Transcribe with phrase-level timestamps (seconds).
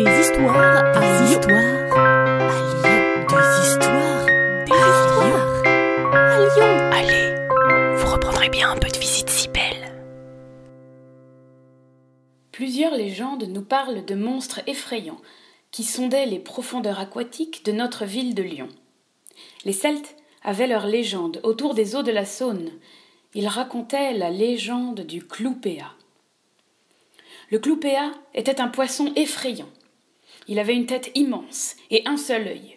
[0.00, 1.40] Des histoires à Lyon.
[1.46, 1.90] À Lyon.
[3.28, 4.24] Des histoires.
[4.64, 5.62] Des histoires.
[6.14, 6.72] À Lyon.
[6.90, 9.92] Allez, vous reprendrez bien un peu de visite si belle.
[12.50, 15.20] Plusieurs légendes nous parlent de monstres effrayants
[15.70, 18.68] qui sondaient les profondeurs aquatiques de notre ville de Lyon.
[19.66, 22.70] Les Celtes avaient leur légende autour des eaux de la Saône.
[23.34, 25.92] Ils racontaient la légende du Cloupéa.
[27.50, 29.68] Le Cloupéa était un poisson effrayant.
[30.50, 32.76] Il avait une tête immense et un seul œil.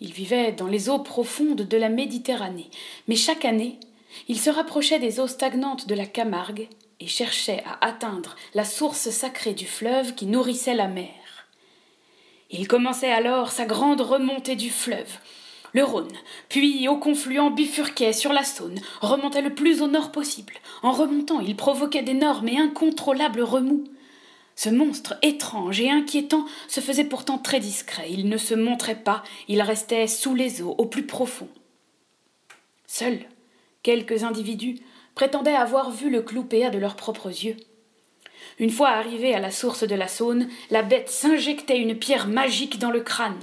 [0.00, 2.70] Il vivait dans les eaux profondes de la Méditerranée,
[3.08, 3.78] mais chaque année,
[4.28, 6.66] il se rapprochait des eaux stagnantes de la Camargue
[6.98, 11.10] et cherchait à atteindre la source sacrée du fleuve qui nourrissait la mer.
[12.50, 15.18] Il commençait alors sa grande remontée du fleuve.
[15.74, 16.16] Le Rhône,
[16.48, 20.54] puis au confluent bifurquait sur la Saône, remontait le plus au nord possible.
[20.82, 23.84] En remontant, il provoquait d'énormes et incontrôlables remous.
[24.62, 28.08] Ce monstre étrange et inquiétant se faisait pourtant très discret.
[28.10, 31.48] Il ne se montrait pas, il restait sous les eaux, au plus profond.
[32.86, 33.20] Seuls
[33.82, 34.76] quelques individus
[35.14, 37.56] prétendaient avoir vu le cloupéa de leurs propres yeux.
[38.58, 42.78] Une fois arrivé à la source de la Saône, la bête s'injectait une pierre magique
[42.78, 43.40] dans le crâne.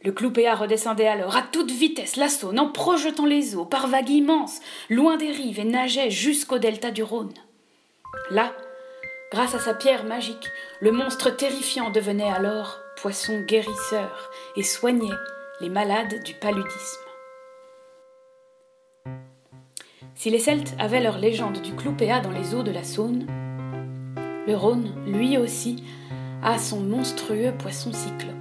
[0.00, 4.08] Le cloupéa redescendait alors à toute vitesse la Saône en projetant les eaux par vagues
[4.08, 7.34] immenses, loin des rives et nageait jusqu'au delta du Rhône.
[8.30, 8.54] Là,
[9.36, 10.48] Grâce à sa pierre magique,
[10.80, 15.14] le monstre terrifiant devenait alors poisson guérisseur et soignait
[15.60, 17.04] les malades du paludisme.
[20.14, 23.26] Si les Celtes avaient leur légende du Cloupéa dans les eaux de la Saône,
[24.46, 25.84] le Rhône, lui aussi,
[26.42, 28.32] a son monstrueux poisson cyclope.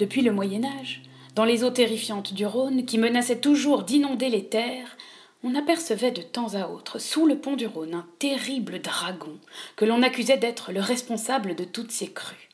[0.00, 1.02] Depuis le Moyen Âge,
[1.36, 4.96] dans les eaux terrifiantes du Rhône, qui menaçaient toujours d'inonder les terres,
[5.42, 9.38] on apercevait de temps à autre, sous le pont du Rhône, un terrible dragon
[9.76, 12.48] que l'on accusait d'être le responsable de toutes ces crues.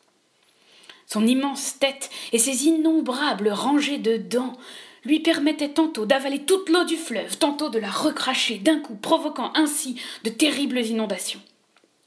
[1.06, 4.56] Son immense tête et ses innombrables rangées de dents
[5.04, 9.52] lui permettaient tantôt d'avaler toute l'eau du fleuve, tantôt de la recracher d'un coup, provoquant
[9.54, 11.40] ainsi de terribles inondations.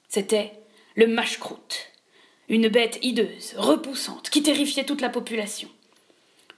[0.09, 0.51] C'était
[0.95, 1.87] le mâche-croûte,
[2.49, 5.69] une bête hideuse, repoussante, qui terrifiait toute la population.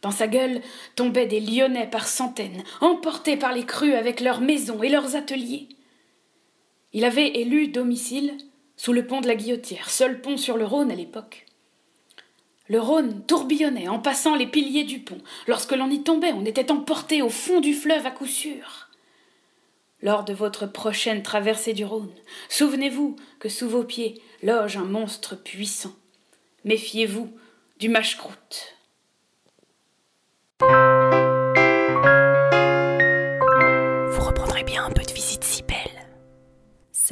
[0.02, 0.62] Dans sa gueule
[0.96, 5.70] tombaient des Lyonnais par centaines, emportés par les crues avec leurs maisons et leurs ateliers.
[6.94, 8.38] Il avait élu domicile
[8.78, 11.46] sous le pont de la Guillotière, seul pont sur le Rhône à l'époque.
[12.68, 15.20] Le Rhône tourbillonnait en passant les piliers du pont.
[15.46, 18.88] Lorsque l'on y tombait, on était emporté au fond du fleuve à coup sûr.
[20.02, 22.14] Lors de votre prochaine traversée du Rhône,
[22.50, 25.94] souvenez-vous que sous vos pieds loge un monstre puissant.
[26.64, 27.30] Méfiez-vous
[27.78, 28.78] du mâche-croûte.